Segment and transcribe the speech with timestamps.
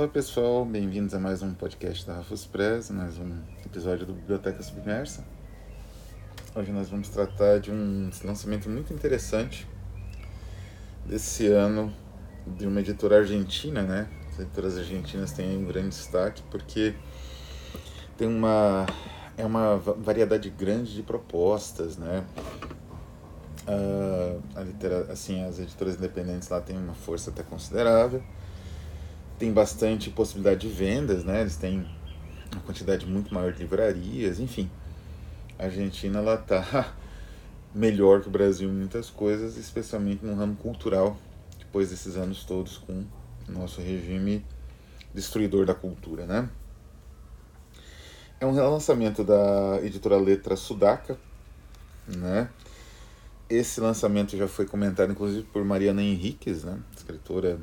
[0.00, 4.62] Olá pessoal, bem-vindos a mais um podcast da Rafus Press, mais um episódio do Biblioteca
[4.62, 5.22] Submersa.
[6.54, 9.68] Hoje nós vamos tratar de um lançamento muito interessante
[11.04, 11.94] desse ano
[12.46, 14.08] de uma editora argentina, né?
[14.30, 16.94] As editoras argentinas têm um grande destaque porque
[18.16, 18.86] tem uma
[19.36, 22.24] é uma variedade grande de propostas, né?
[23.68, 28.22] Uh, a litera, assim, as editoras independentes lá têm uma força até considerável
[29.40, 31.40] tem bastante possibilidade de vendas, né?
[31.40, 31.86] Eles têm
[32.52, 34.70] uma quantidade muito maior de livrarias, enfim.
[35.58, 36.94] A Argentina ela tá
[37.74, 41.16] melhor que o Brasil em muitas coisas, especialmente no ramo cultural,
[41.58, 43.02] depois desses anos todos com
[43.48, 44.44] o nosso regime
[45.14, 46.46] destruidor da cultura, né?
[48.38, 51.18] É um relançamento da editora Letra Sudaca,
[52.06, 52.50] né?
[53.48, 56.78] Esse lançamento já foi comentado inclusive por Mariana Henriques, né?
[56.94, 57.58] Escritora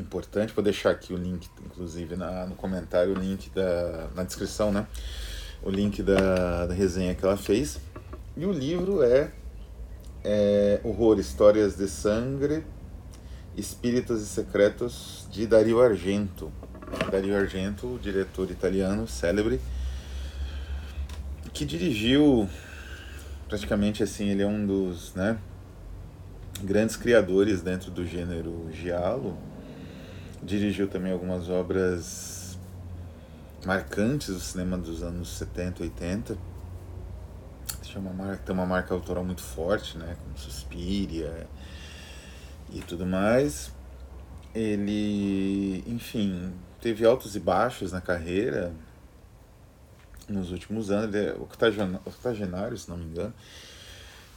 [0.00, 0.52] importante.
[0.52, 4.86] Vou deixar aqui o link, inclusive, na, no comentário, o link da, na descrição, né?
[5.62, 7.80] O link da, da resenha que ela fez.
[8.36, 9.32] E o livro é,
[10.22, 12.64] é Horror, Histórias de Sangue,
[13.56, 16.52] Espíritos e Secretos, de Dario Argento.
[17.10, 19.60] Dario Argento, diretor italiano, célebre,
[21.52, 22.48] que dirigiu,
[23.48, 25.38] praticamente assim, ele é um dos, né,
[26.62, 29.36] grandes criadores dentro do gênero giallo,
[30.42, 32.58] Dirigiu também algumas obras
[33.64, 36.38] marcantes do cinema dos anos 70 e 80.
[37.82, 40.16] Tem uma marca, tem uma marca autoral muito forte, né?
[40.22, 41.46] Como Suspiria
[42.70, 43.72] e tudo mais.
[44.54, 48.72] Ele, enfim, teve altos e baixos na carreira
[50.28, 51.14] nos últimos anos.
[51.14, 51.34] Ele é
[52.04, 53.32] octogenário, se não me engano.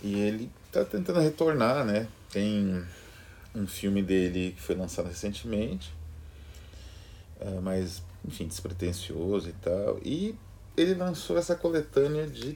[0.01, 2.07] E ele está tentando retornar, né?
[2.31, 2.83] Tem
[3.53, 5.93] um filme dele que foi lançado recentemente,
[7.39, 9.99] é, mas, enfim, despretensioso e tal.
[10.03, 10.35] E
[10.75, 12.55] ele lançou essa coletânea de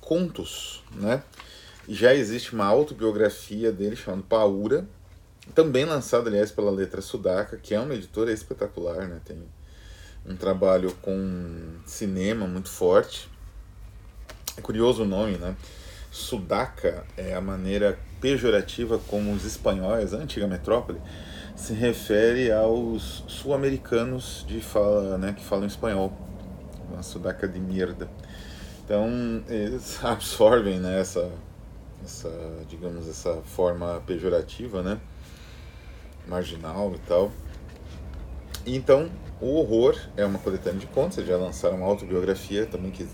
[0.00, 1.22] contos, né?
[1.88, 4.86] Já existe uma autobiografia dele chamada Paura,
[5.54, 9.20] também lançada, aliás, pela Letra Sudaca, que é uma editora espetacular, né?
[9.24, 9.42] Tem
[10.26, 13.28] um trabalho com cinema muito forte.
[14.56, 15.56] É curioso o nome, né?
[16.10, 21.00] Sudaca é a maneira pejorativa como os espanhóis, a antiga metrópole,
[21.54, 26.12] se refere aos sul-americanos de fala, né, que falam espanhol,
[26.90, 28.08] uma sudaca de merda.
[28.84, 31.30] Então eles absorvem né, essa,
[32.02, 32.30] essa,
[32.68, 35.00] digamos, essa forma pejorativa, né,
[36.26, 37.32] marginal e tal.
[38.64, 39.10] então
[39.40, 43.06] o horror é uma coletânea de contos, eles já lançaram uma autobiografia também que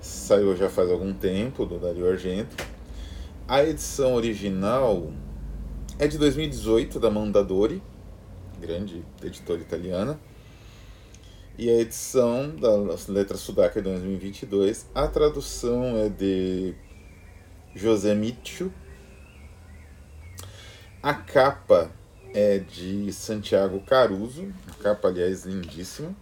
[0.00, 2.56] saiu já faz algum tempo, do Dario Argento.
[3.48, 5.12] A edição original
[5.98, 7.82] é de 2018, da Mondadori,
[8.60, 10.18] grande editora italiana.
[11.58, 14.86] E a edição da Letra Sudaca é de 2022.
[14.94, 16.74] A tradução é de
[17.74, 18.70] José Micho.
[21.02, 21.90] A capa
[22.34, 24.52] é de Santiago Caruso.
[24.68, 26.14] A capa, aliás, lindíssima,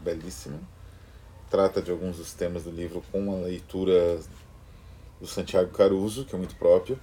[0.00, 0.58] belíssima
[1.50, 4.18] trata de alguns dos temas do livro com uma leitura
[5.20, 6.96] do Santiago Caruso, que é muito própria.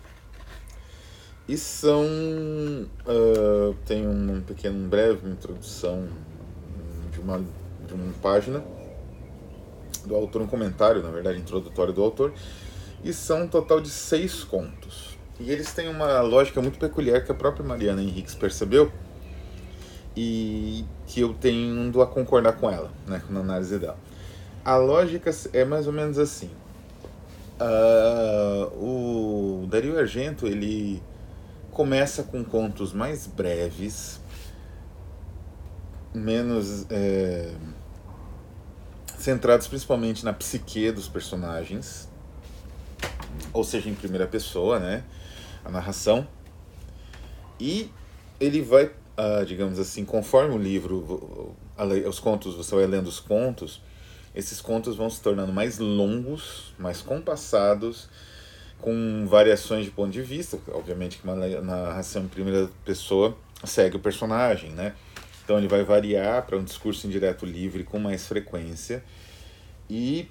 [1.48, 2.04] E são.
[2.04, 6.08] Uh, tem um pequeno, um breve introdução
[7.12, 7.44] de uma,
[7.88, 8.64] de uma página
[10.06, 12.34] do autor, um comentário, na verdade, introdutório do autor.
[13.04, 15.16] E são um total de seis contos.
[15.40, 18.92] E eles têm uma lógica muito peculiar que a própria Mariana Henriques percebeu
[20.16, 23.98] e que eu tendo a concordar com ela, né, na análise dela.
[24.66, 26.50] A lógica é mais ou menos assim.
[27.62, 31.04] Uh, o Dario Argento ele
[31.70, 34.20] começa com contos mais breves,
[36.12, 37.54] menos é,
[39.20, 42.10] centrados principalmente na psique dos personagens,
[43.54, 45.04] ou seja, em primeira pessoa, né,
[45.64, 46.28] a narração.
[47.60, 47.92] E
[48.40, 51.56] ele vai, uh, digamos assim, conforme o livro,
[52.10, 53.80] os contos, você vai lendo os contos
[54.36, 58.10] esses contos vão se tornando mais longos, mais compassados,
[58.82, 60.60] com variações de ponto de vista.
[60.68, 64.94] Obviamente que uma narração em primeira pessoa segue o personagem, né?
[65.44, 69.02] Então ele vai variar para um discurso indireto livre com mais frequência.
[69.90, 70.28] E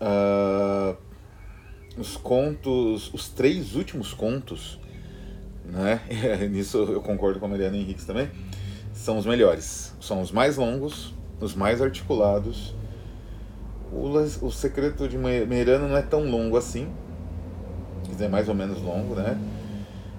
[0.00, 0.96] uh,
[1.96, 4.80] os contos, os três últimos contos,
[5.64, 6.00] né?
[6.50, 8.28] Nisso eu concordo com a Mariana Henriques também,
[8.92, 9.94] são os melhores.
[10.00, 12.74] São os mais longos, os mais articulados
[13.92, 16.88] o, o Secreto de Meirano não é tão longo assim.
[18.04, 19.38] Quer dizer, mais ou menos longo, né?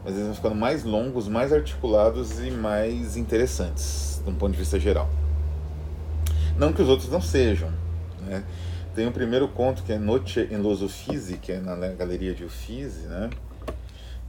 [0.08, 4.58] mas eles vão ficando mais longos, mais articulados e mais interessantes, de um ponto de
[4.58, 5.10] vista geral.
[6.58, 7.70] Não que os outros não sejam.
[8.22, 8.42] Né?
[8.96, 12.46] Tem o primeiro conto que é Noche em los Uffizi, que é na galeria de
[12.46, 13.30] Uffizi, né?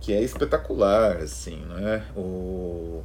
[0.00, 2.04] que é espetacular, assim, né?
[2.16, 3.04] O,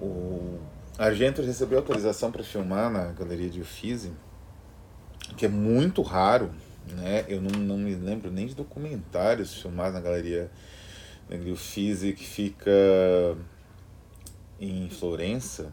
[0.00, 0.58] o
[0.96, 4.12] Argento recebeu autorização para filmar na galeria de Uffizi,
[5.36, 6.50] que é muito raro,
[6.88, 7.24] né?
[7.28, 10.50] Eu não, não me lembro nem de documentários filmados na galeria,
[11.28, 12.70] na galeria Uffizi, que fica
[14.60, 15.72] em Florença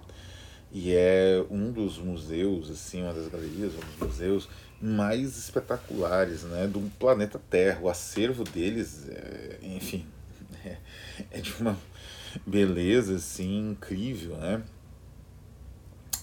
[0.71, 4.50] e é um dos museus, assim, uma das galerias, um dos museus
[4.81, 7.80] mais espetaculares, né, do planeta Terra.
[7.81, 10.06] O acervo deles, é, enfim,
[10.65, 10.77] é,
[11.31, 11.77] é, de uma
[12.45, 14.62] beleza, assim, incrível, né?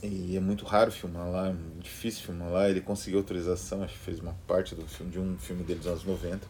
[0.06, 2.68] E é muito raro filmar lá, é difícil filmar lá.
[2.68, 5.88] Ele conseguiu autorização, acho que fez uma parte do filme, de um filme dele dos
[5.88, 6.46] anos 90.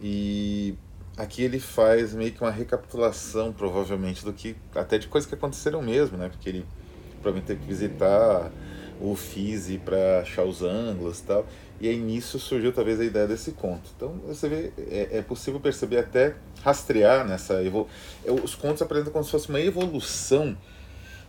[0.00, 0.76] E
[1.20, 4.56] Aqui ele faz meio que uma recapitulação, provavelmente, do que.
[4.74, 6.30] até de coisas que aconteceram mesmo, né?
[6.30, 6.64] Porque ele
[7.20, 8.50] provavelmente teve que visitar
[8.98, 11.46] o Fizi para achar os ângulos e tal.
[11.78, 13.90] E aí nisso surgiu talvez a ideia desse conto.
[13.94, 17.86] Então você vê, é, é possível perceber até rastrear nessa evol...
[18.24, 20.56] É, os contos apresentam como se fosse uma evolução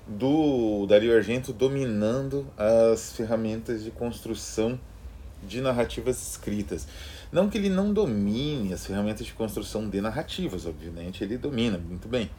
[0.07, 4.79] do Dario Argento dominando as ferramentas de construção
[5.43, 6.87] de narrativas escritas.
[7.31, 12.07] Não que ele não domine as ferramentas de construção de narrativas, obviamente, ele domina muito
[12.07, 12.29] bem.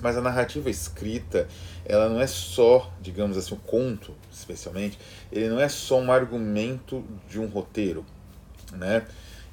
[0.00, 1.48] Mas a narrativa escrita,
[1.84, 4.98] ela não é só, digamos assim, o conto, especialmente,
[5.32, 8.04] ele não é só um argumento de um roteiro,
[8.72, 9.06] né?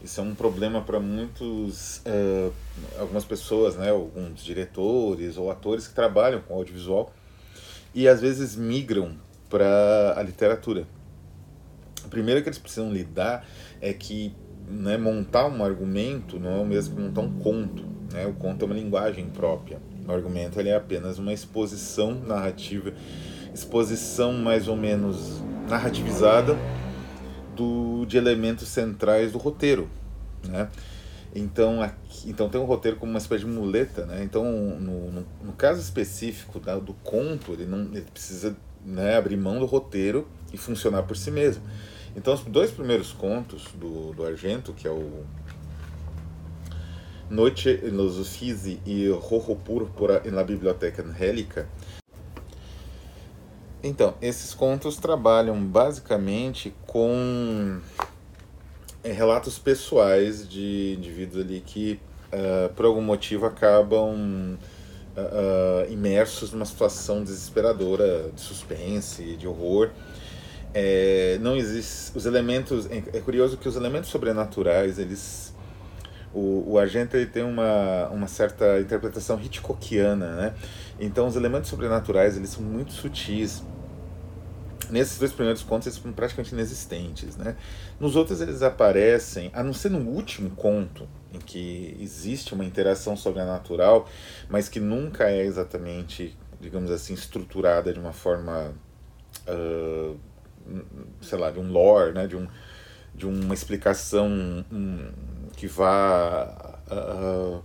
[0.03, 2.51] Isso é um problema para muitos, uh,
[2.99, 3.91] algumas pessoas, né?
[3.91, 7.13] Alguns diretores ou atores que trabalham com audiovisual
[7.93, 9.15] e às vezes migram
[9.49, 10.87] para a literatura.
[12.03, 13.45] O primeiro que eles precisam lidar
[13.79, 14.33] é que
[14.67, 17.85] né, montar um argumento não é o mesmo que montar um conto.
[18.11, 18.25] Né?
[18.25, 19.79] O conto é uma linguagem própria.
[20.07, 22.91] O argumento ele é apenas uma exposição narrativa,
[23.53, 26.57] exposição mais ou menos narrativizada
[27.61, 29.87] do, de elementos centrais do roteiro.
[30.43, 30.67] Né?
[31.33, 34.05] Então, aqui, então tem um roteiro como uma espécie de muleta.
[34.05, 34.23] Né?
[34.23, 39.37] Então, no, no, no caso específico da, do conto, ele, não, ele precisa né, abrir
[39.37, 41.63] mão do roteiro e funcionar por si mesmo.
[42.15, 45.23] Então, os dois primeiros contos do, do Argento, que é o
[47.29, 51.69] Noite nos Uffizi e Rojo Púrpura na Biblioteca Angélica,
[53.83, 57.79] então, esses contos trabalham basicamente com
[59.03, 61.99] é, relatos pessoais de indivíduos ali que,
[62.31, 69.89] uh, por algum motivo, acabam uh, uh, imersos numa situação desesperadora de suspense, de horror,
[70.73, 75.50] é, não existe os elementos é, é curioso que os elementos sobrenaturais eles
[76.33, 80.53] o, o Argento ele tem uma, uma certa interpretação Hitchcockiana né?
[80.99, 83.63] Então os elementos sobrenaturais eles são muito sutis.
[84.89, 87.55] Nesses dois primeiros contos eles são praticamente inexistentes né?
[87.99, 93.15] Nos outros eles aparecem a não ser no último conto em que existe uma interação
[93.15, 94.09] sobrenatural
[94.49, 98.73] mas que nunca é exatamente digamos assim estruturada de uma forma
[99.47, 100.19] uh,
[101.21, 102.47] sei lá, de um lore, né, de, um,
[103.13, 104.27] de uma explicação
[104.71, 105.11] um,
[105.55, 107.63] que vá uh,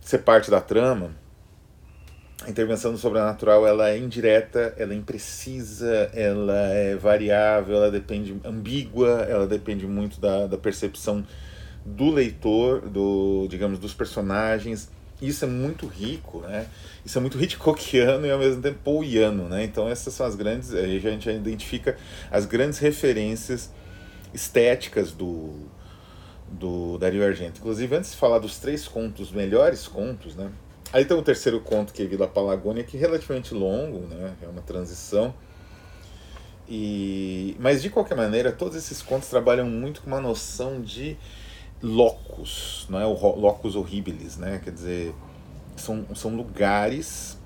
[0.00, 1.12] ser parte da trama,
[2.42, 8.36] a intervenção do sobrenatural ela é indireta, ela é imprecisa, ela é variável, ela depende
[8.44, 11.24] ambígua, ela depende muito da, da percepção
[11.84, 14.90] do leitor, do digamos dos personagens
[15.20, 16.66] isso é muito rico, né?
[17.04, 19.64] Isso é muito Hitchcockiano e ao mesmo tempo Poiano, né?
[19.64, 21.96] Então essas são as grandes, a gente identifica
[22.30, 23.70] as grandes referências
[24.32, 25.54] estéticas do
[26.50, 27.60] do Dario Argento.
[27.60, 30.50] Inclusive, antes de falar dos três contos, melhores contos, né?
[30.92, 34.34] Aí tem o terceiro conto, que é Vila Palagônia, que é relativamente longo, né?
[34.42, 35.34] É uma transição.
[36.68, 37.56] E...
[37.58, 41.16] Mas, de qualquer maneira, todos esses contos trabalham muito com uma noção de
[41.82, 44.60] locus, não é o locus horribilis, né?
[44.62, 45.14] Quer dizer,
[45.76, 47.38] são, são lugares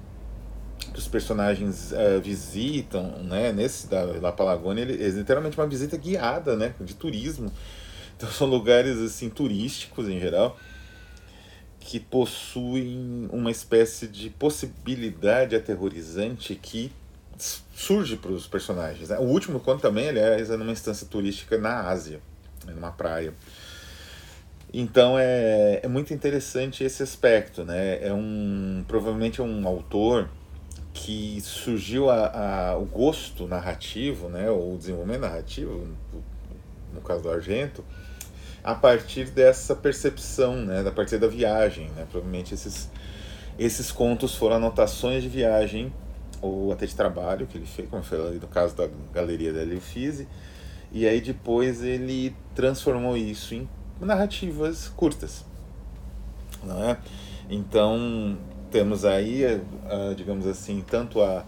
[0.93, 3.53] que os personagens uh, visitam, né?
[3.53, 6.75] Nesse da La Palagônia, ele, é literalmente uma visita guiada, né?
[6.81, 7.51] De turismo.
[8.19, 10.59] Então são lugares assim turísticos em geral
[11.79, 16.93] que possuem uma espécie de possibilidade aterrorizante que
[17.73, 19.09] surge para os personagens.
[19.09, 19.19] Né?
[19.19, 22.21] O último conto também, aliás, é numa instância turística na Ásia,
[22.67, 23.33] numa praia.
[24.75, 28.05] Então é, é muito interessante esse aspecto, né?
[28.07, 30.29] É um provavelmente é um autor
[30.93, 34.51] que surgiu a, a, o gosto narrativo, né?
[34.51, 35.89] O desenvolvimento narrativo,
[36.93, 37.83] no caso do Argento,
[38.69, 42.07] a partir dessa percepção, né, da partir da viagem, né?
[42.11, 42.91] Provavelmente esses
[43.59, 45.91] esses contos foram anotações de viagem
[46.43, 49.63] ou até de trabalho que ele fez, como foi ali no caso da galeria da
[49.63, 50.29] Eliofise,
[50.93, 53.67] e aí depois ele transformou isso em
[53.99, 55.47] narrativas curtas,
[56.63, 56.99] não é?
[57.49, 58.37] Então
[58.71, 59.63] temos aí,
[60.15, 61.43] digamos assim, tanto a,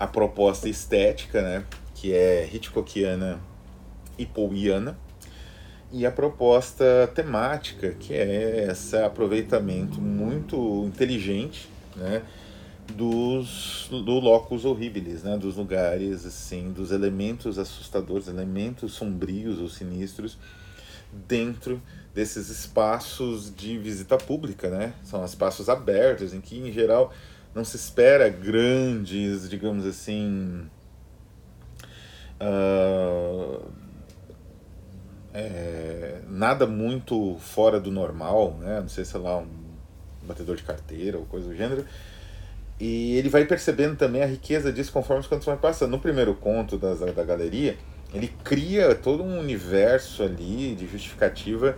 [0.00, 3.38] a proposta estética, né, que é Hitchcockiana
[4.16, 4.96] e Pauliana,
[5.94, 12.20] e a proposta temática, que é esse aproveitamento muito inteligente, né,
[12.92, 20.36] dos do locus horribilis, né, dos lugares assim, dos elementos assustadores, elementos sombrios ou sinistros
[21.28, 21.80] dentro
[22.12, 24.94] desses espaços de visita pública, né?
[25.04, 27.12] São espaços abertos em que em geral
[27.54, 30.66] não se espera grandes, digamos assim,
[32.40, 33.83] uh,
[35.34, 38.80] é, nada muito fora do normal, né?
[38.80, 39.48] Não sei, sei lá, um
[40.22, 41.84] batedor de carteira ou coisa do gênero.
[42.78, 45.90] E ele vai percebendo também a riqueza disso conforme os contos vão passando.
[45.90, 47.76] No primeiro conto da, da galeria,
[48.12, 51.76] ele cria todo um universo ali de justificativa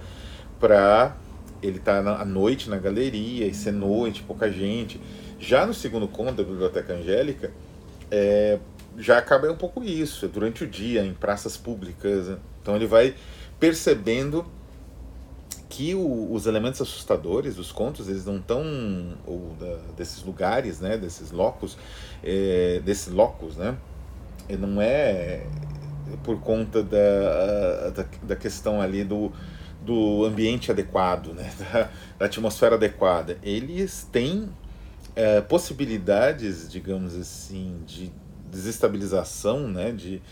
[0.61, 1.17] para
[1.63, 5.01] ele estar tá à noite na galeria e ser noite, pouca gente.
[5.39, 7.51] Já no segundo conto da Biblioteca Angélica,
[8.11, 8.59] é,
[8.99, 12.29] já acaba um pouco isso, durante o dia, em praças públicas.
[12.29, 12.37] Né?
[12.63, 13.15] Então ele vai
[13.59, 14.47] percebendo
[15.69, 18.63] que o, os elementos assustadores dos contos eles não estão
[19.27, 21.77] ou da, desses lugares né desses locos
[22.23, 23.77] é, desses locos né
[24.59, 25.45] não é
[26.23, 29.33] por conta da, da, da, questão ali do,
[29.83, 33.39] do ambiente adequado né da, da atmosfera adequada.
[33.43, 34.49] Eles têm
[35.15, 38.13] é, possibilidades digamos assim de
[38.51, 40.23] desestabilização né de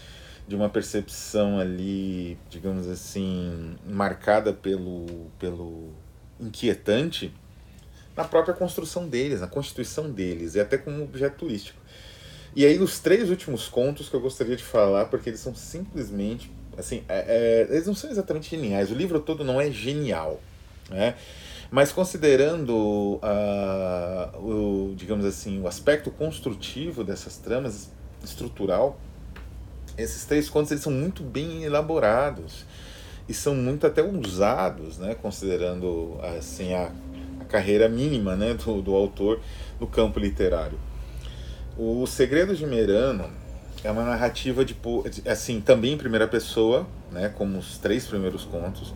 [0.46, 5.06] de uma percepção ali, digamos assim, marcada pelo,
[5.38, 5.90] pelo
[6.38, 7.32] inquietante
[8.16, 11.80] na própria construção deles, na constituição deles, e até como objeto turístico.
[12.54, 16.52] E aí os três últimos contos que eu gostaria de falar, porque eles são simplesmente,
[16.76, 20.40] assim, é, é, eles não são exatamente geniais, o livro todo não é genial,
[20.88, 21.16] né?
[21.70, 27.90] Mas considerando, uh, o, digamos assim, o aspecto construtivo dessas tramas,
[28.22, 29.00] estrutural,
[29.96, 32.64] esses três contos eles são muito bem elaborados
[33.28, 36.90] e são muito até usados, né, considerando assim a,
[37.40, 39.40] a carreira mínima, né, do, do autor
[39.80, 40.78] no campo literário.
[41.76, 43.30] O Segredo de Merano
[43.82, 44.76] é uma narrativa de
[45.26, 48.92] assim também em primeira pessoa, né, como os três primeiros contos,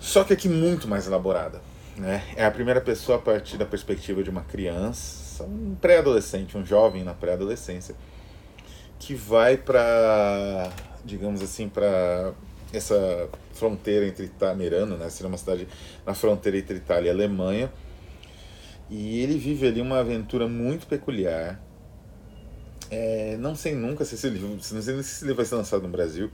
[0.00, 1.60] só que aqui muito mais elaborada,
[1.96, 2.22] né?
[2.36, 7.02] É a primeira pessoa a partir da perspectiva de uma criança, um pré-adolescente, um jovem
[7.02, 7.94] na pré-adolescência
[8.98, 10.70] que vai para,
[11.04, 12.32] digamos assim, para
[12.72, 15.08] essa fronteira entre Itamerano, né?
[15.10, 15.66] Seria uma cidade
[16.04, 17.72] na fronteira entre Itália e Alemanha.
[18.88, 21.60] E ele vive ali uma aventura muito peculiar.
[22.90, 25.82] É, não sei nunca se esse livro, não sei se esse livro vai ser lançado
[25.82, 26.30] no Brasil,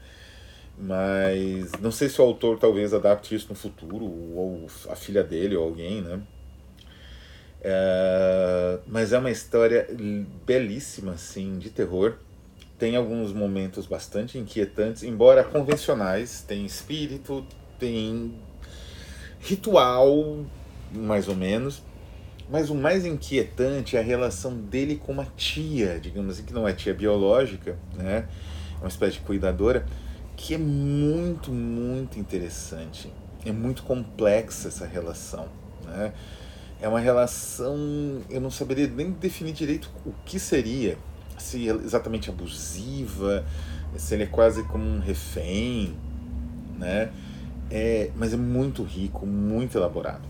[0.79, 5.57] mas não sei se o autor talvez adapte isso no futuro, ou a filha dele,
[5.57, 6.21] ou alguém, né?
[7.63, 9.89] É, mas é uma história
[10.45, 12.17] belíssima, assim, de terror
[12.83, 17.47] tem alguns momentos bastante inquietantes, embora convencionais, tem espírito,
[17.79, 18.35] tem
[19.39, 20.45] ritual,
[20.93, 21.81] mais ou menos.
[22.51, 26.67] Mas o mais inquietante é a relação dele com uma tia, digamos assim, que não
[26.67, 28.27] é tia biológica, né?
[28.75, 29.87] É uma espécie de cuidadora,
[30.37, 33.13] que é muito, muito interessante.
[33.47, 35.47] É muito complexa essa relação,
[35.85, 36.13] né?
[36.81, 37.79] É uma relação,
[38.29, 40.99] eu não saberia nem definir direito o que seria,
[41.39, 43.45] se é exatamente abusiva,
[43.97, 45.97] se ele é quase como um refém,
[46.79, 47.13] né?
[47.71, 50.29] É, mas é muito rico, muito elaborado.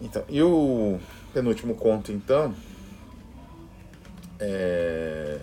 [0.00, 0.98] Então, e o
[1.32, 2.54] penúltimo conto, então,
[4.38, 5.38] é...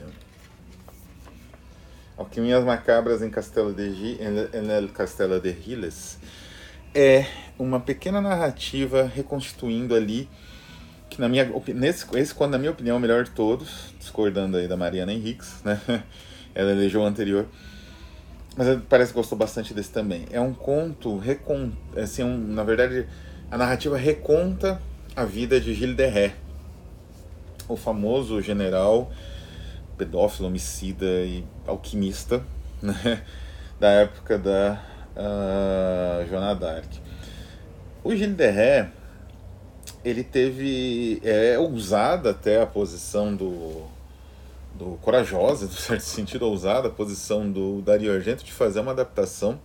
[2.18, 6.18] Alquimias Macabras em Castelo de en el Castelo de Riles
[6.94, 7.28] é
[7.60, 10.28] uma pequena narrativa reconstituindo ali
[11.10, 14.58] que na minha nesse esse quando na minha opinião é o melhor de todos, discordando
[14.58, 15.80] aí da Mariana Henriques, né?
[16.54, 17.46] Ela elegeu o anterior.
[18.56, 20.26] Mas parece que gostou bastante desse também.
[20.32, 23.08] É um conto recon, assim, um, na verdade,
[23.52, 24.82] a narrativa reconta
[25.16, 26.34] a vida de Gilles de Ré,
[27.68, 29.12] o famoso general
[29.98, 32.44] pedófilo, homicida e alquimista,
[32.82, 33.24] né?
[33.80, 34.82] da época da
[35.16, 36.88] uh, Joana d'Arc.
[38.04, 38.90] O Gilles de Ré
[40.08, 43.86] ele teve é ousada até a posição do
[44.74, 49.60] do corajosa, no certo sentido ousada, a posição do Dario Argento de fazer uma adaptação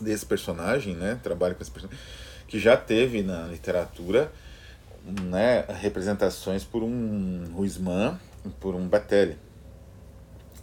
[0.00, 1.18] desse personagem, né?
[1.22, 2.02] Trabalho com esse personagem,
[2.46, 4.30] que já teve na literatura
[5.04, 8.18] né, representações por um Ruizman,
[8.60, 9.36] por um Batelli.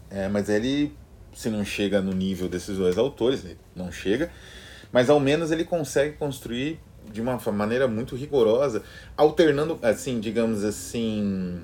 [0.10, 0.96] É, mas ele,
[1.34, 3.44] se não chega no nível desses dois autores,
[3.76, 4.32] não chega,
[4.92, 6.80] mas ao menos ele consegue construir
[7.12, 8.84] de uma maneira muito rigorosa,
[9.16, 11.62] alternando, assim, digamos assim,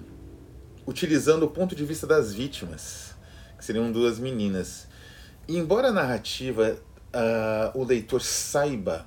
[0.86, 3.16] utilizando o ponto de vista das vítimas,
[3.58, 4.88] que seriam duas meninas.
[5.48, 6.78] E embora a narrativa,
[7.14, 9.06] uh, o leitor saiba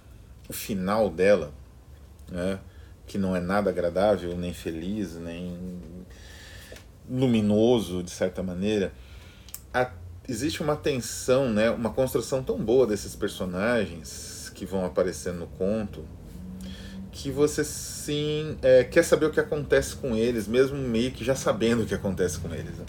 [0.49, 1.53] o final dela,
[2.31, 2.59] né,
[3.07, 5.59] que não é nada agradável, nem feliz, nem
[7.09, 8.93] luminoso, de certa maneira,
[9.73, 9.91] a,
[10.29, 16.05] existe uma tensão, né, uma construção tão boa desses personagens que vão aparecendo no conto,
[17.15, 21.37] que você sim é, quer saber o que acontece com eles, mesmo meio que já
[21.37, 22.77] sabendo o que acontece com eles.
[22.77, 22.85] Né?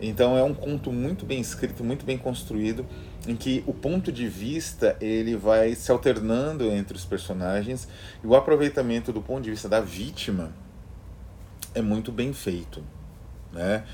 [0.00, 2.86] Então é um conto muito bem escrito, muito bem construído,
[3.28, 7.86] em que o ponto de vista ele vai se alternando entre os personagens
[8.24, 10.50] e o aproveitamento do ponto de vista da vítima
[11.74, 12.82] é muito bem feito,
[13.52, 13.84] né?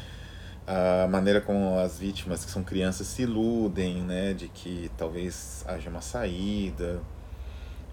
[0.66, 5.88] A maneira como as vítimas, que são crianças, se iludem, né, de que talvez haja
[5.88, 7.00] uma saída,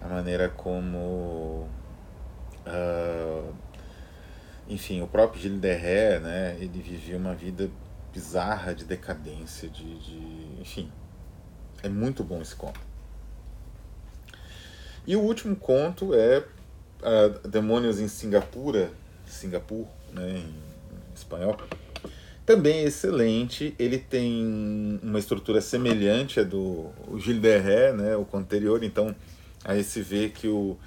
[0.00, 1.68] a maneira como
[2.66, 3.54] uh,
[4.68, 7.70] enfim o próprio Gilles de Ré, né ele vivia uma vida
[8.12, 10.90] bizarra de decadência de, de enfim
[11.82, 12.80] é muito bom esse conto
[15.06, 18.90] e o último conto é uh, Demônios em Singapura
[19.26, 20.54] Singapur né em
[21.14, 21.56] espanhol
[22.46, 23.74] também é excelente.
[23.76, 29.14] Ele tem uma estrutura semelhante à do Gilles de Ré, né, o conto anterior, então
[29.66, 30.78] Aí se vê que o,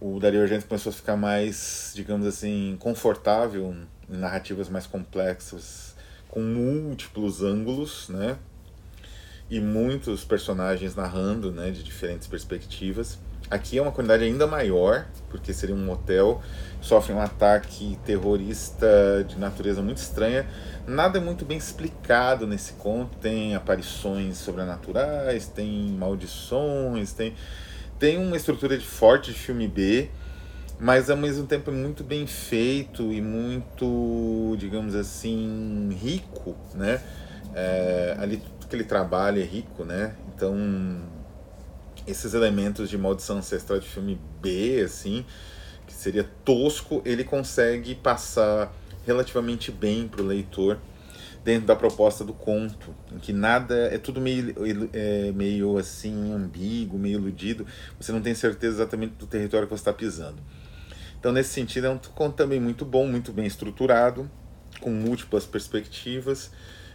[0.00, 3.76] o Dario Argento começou a ficar mais, digamos assim, confortável
[4.10, 5.94] em narrativas mais complexas,
[6.28, 8.36] com múltiplos ângulos, né?
[9.48, 13.18] E muitos personagens narrando, né, de diferentes perspectivas.
[13.48, 16.42] Aqui é uma quantidade ainda maior, porque seria um hotel,
[16.82, 20.44] sofre um ataque terrorista de natureza muito estranha.
[20.86, 23.16] Nada é muito bem explicado nesse conto.
[23.18, 27.34] Tem aparições sobrenaturais, tem maldições, tem
[27.98, 30.08] tem uma estrutura de forte de filme B,
[30.78, 37.02] mas ao mesmo tempo é muito bem feito e muito, digamos assim, rico, né?
[37.54, 40.14] É, ali que ele trabalha é rico, né?
[40.34, 40.54] Então,
[42.06, 45.24] esses elementos de maldição ancestral de filme B, assim,
[45.86, 48.72] que seria tosco, ele consegue passar
[49.06, 50.78] relativamente bem para o leitor
[51.48, 54.54] dentro da proposta do conto, em que nada é tudo meio,
[54.92, 57.66] é, meio assim ambíguo, meio iludido,
[57.98, 60.42] você não tem certeza exatamente do território que você está pisando.
[61.18, 64.30] Então, nesse sentido, é um conto também muito bom, muito bem estruturado,
[64.78, 66.50] com múltiplas perspectivas,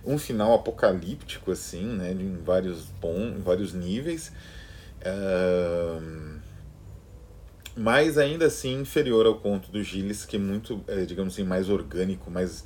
[0.05, 4.31] um final apocalíptico, assim, né, em vários, bom, em vários níveis,
[5.01, 6.39] uh,
[7.75, 11.69] mas ainda assim inferior ao conto do Gilles, que é muito, é, digamos assim, mais
[11.69, 12.63] orgânico, mais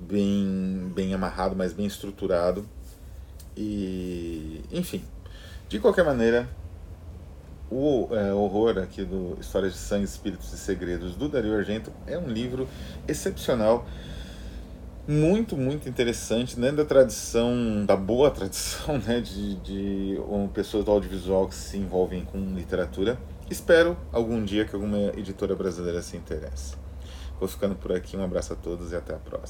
[0.00, 2.66] bem, bem amarrado, mas bem estruturado.
[3.56, 5.04] E, enfim,
[5.68, 6.48] de qualquer maneira,
[7.70, 12.18] o é, horror aqui do Histórias de Sangue, Espíritos e Segredos do Dario Argento é
[12.18, 12.66] um livro
[13.06, 13.86] excepcional,
[15.06, 20.90] muito, muito interessante, dentro da tradição, da boa tradição, né, de, de um, pessoas do
[20.90, 23.18] audiovisual que se envolvem com literatura.
[23.50, 26.76] Espero algum dia que alguma editora brasileira se interesse.
[27.40, 29.48] Vou ficando por aqui, um abraço a todos e até a próxima.